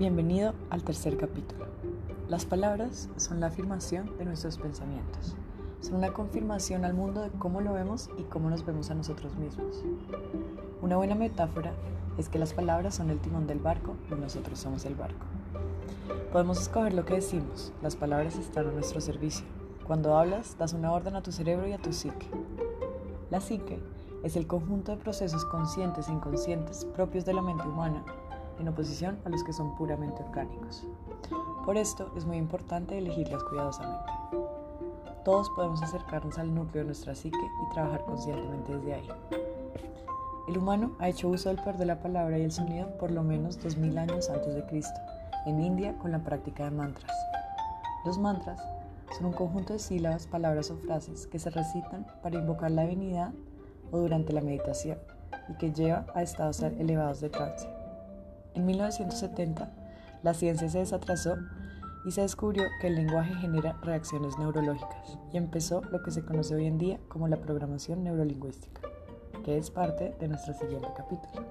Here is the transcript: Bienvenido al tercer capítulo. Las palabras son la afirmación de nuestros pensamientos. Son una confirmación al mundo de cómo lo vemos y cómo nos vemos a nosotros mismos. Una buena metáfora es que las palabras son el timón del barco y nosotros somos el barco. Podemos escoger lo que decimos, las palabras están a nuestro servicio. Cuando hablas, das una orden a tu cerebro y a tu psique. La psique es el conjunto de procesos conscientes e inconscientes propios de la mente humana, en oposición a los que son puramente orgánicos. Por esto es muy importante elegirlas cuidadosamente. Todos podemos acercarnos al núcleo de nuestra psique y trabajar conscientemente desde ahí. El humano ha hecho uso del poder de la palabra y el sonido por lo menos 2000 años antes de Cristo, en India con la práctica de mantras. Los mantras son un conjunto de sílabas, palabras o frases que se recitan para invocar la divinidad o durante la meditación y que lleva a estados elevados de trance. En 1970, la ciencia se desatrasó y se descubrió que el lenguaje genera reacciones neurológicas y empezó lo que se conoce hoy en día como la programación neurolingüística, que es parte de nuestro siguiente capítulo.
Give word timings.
Bienvenido 0.00 0.54
al 0.70 0.82
tercer 0.82 1.18
capítulo. 1.18 1.66
Las 2.26 2.46
palabras 2.46 3.10
son 3.18 3.38
la 3.38 3.48
afirmación 3.48 4.16
de 4.16 4.24
nuestros 4.24 4.56
pensamientos. 4.56 5.36
Son 5.82 5.96
una 5.96 6.14
confirmación 6.14 6.86
al 6.86 6.94
mundo 6.94 7.20
de 7.20 7.28
cómo 7.28 7.60
lo 7.60 7.74
vemos 7.74 8.08
y 8.16 8.22
cómo 8.22 8.48
nos 8.48 8.64
vemos 8.64 8.90
a 8.90 8.94
nosotros 8.94 9.36
mismos. 9.36 9.84
Una 10.80 10.96
buena 10.96 11.14
metáfora 11.14 11.74
es 12.16 12.30
que 12.30 12.38
las 12.38 12.54
palabras 12.54 12.94
son 12.94 13.10
el 13.10 13.20
timón 13.20 13.46
del 13.46 13.58
barco 13.58 13.94
y 14.10 14.14
nosotros 14.14 14.58
somos 14.58 14.86
el 14.86 14.94
barco. 14.94 15.26
Podemos 16.32 16.62
escoger 16.62 16.94
lo 16.94 17.04
que 17.04 17.16
decimos, 17.16 17.74
las 17.82 17.94
palabras 17.94 18.36
están 18.36 18.68
a 18.68 18.72
nuestro 18.72 19.02
servicio. 19.02 19.44
Cuando 19.86 20.16
hablas, 20.16 20.56
das 20.56 20.72
una 20.72 20.92
orden 20.92 21.14
a 21.14 21.22
tu 21.22 21.30
cerebro 21.30 21.68
y 21.68 21.74
a 21.74 21.78
tu 21.78 21.92
psique. 21.92 22.26
La 23.28 23.42
psique 23.42 23.78
es 24.22 24.34
el 24.36 24.46
conjunto 24.46 24.92
de 24.92 25.02
procesos 25.02 25.44
conscientes 25.44 26.08
e 26.08 26.12
inconscientes 26.12 26.86
propios 26.86 27.26
de 27.26 27.34
la 27.34 27.42
mente 27.42 27.68
humana, 27.68 28.02
en 28.58 28.68
oposición 28.68 29.18
a 29.24 29.28
los 29.28 29.44
que 29.44 29.52
son 29.52 29.76
puramente 29.76 30.22
orgánicos. 30.22 30.86
Por 31.64 31.76
esto 31.76 32.12
es 32.16 32.24
muy 32.24 32.36
importante 32.36 32.98
elegirlas 32.98 33.42
cuidadosamente. 33.44 34.12
Todos 35.24 35.50
podemos 35.50 35.82
acercarnos 35.82 36.38
al 36.38 36.54
núcleo 36.54 36.82
de 36.82 36.86
nuestra 36.86 37.14
psique 37.14 37.36
y 37.38 37.74
trabajar 37.74 38.04
conscientemente 38.04 38.76
desde 38.76 38.94
ahí. 38.94 39.08
El 40.48 40.58
humano 40.58 40.96
ha 40.98 41.08
hecho 41.08 41.28
uso 41.28 41.48
del 41.48 41.58
poder 41.58 41.76
de 41.76 41.86
la 41.86 42.00
palabra 42.00 42.38
y 42.38 42.42
el 42.42 42.50
sonido 42.50 42.88
por 42.98 43.10
lo 43.10 43.22
menos 43.22 43.62
2000 43.62 43.98
años 43.98 44.30
antes 44.30 44.54
de 44.54 44.64
Cristo, 44.66 44.98
en 45.46 45.60
India 45.60 45.96
con 45.98 46.10
la 46.10 46.24
práctica 46.24 46.64
de 46.64 46.70
mantras. 46.70 47.12
Los 48.04 48.18
mantras 48.18 48.60
son 49.16 49.26
un 49.26 49.32
conjunto 49.32 49.74
de 49.74 49.78
sílabas, 49.78 50.26
palabras 50.26 50.70
o 50.70 50.76
frases 50.76 51.26
que 51.26 51.38
se 51.38 51.50
recitan 51.50 52.06
para 52.22 52.38
invocar 52.38 52.70
la 52.70 52.82
divinidad 52.82 53.32
o 53.90 53.98
durante 53.98 54.32
la 54.32 54.40
meditación 54.40 54.98
y 55.48 55.54
que 55.54 55.72
lleva 55.72 56.06
a 56.14 56.22
estados 56.22 56.60
elevados 56.62 57.20
de 57.20 57.28
trance. 57.28 57.79
En 58.54 58.66
1970, 58.66 59.72
la 60.22 60.34
ciencia 60.34 60.68
se 60.68 60.78
desatrasó 60.78 61.36
y 62.04 62.10
se 62.10 62.22
descubrió 62.22 62.64
que 62.80 62.88
el 62.88 62.96
lenguaje 62.96 63.34
genera 63.34 63.78
reacciones 63.82 64.38
neurológicas 64.38 65.18
y 65.32 65.36
empezó 65.36 65.82
lo 65.90 66.02
que 66.02 66.10
se 66.10 66.24
conoce 66.24 66.54
hoy 66.54 66.66
en 66.66 66.78
día 66.78 66.98
como 67.08 67.28
la 67.28 67.36
programación 67.36 68.04
neurolingüística, 68.04 68.82
que 69.44 69.58
es 69.58 69.70
parte 69.70 70.14
de 70.18 70.28
nuestro 70.28 70.54
siguiente 70.54 70.88
capítulo. 70.96 71.46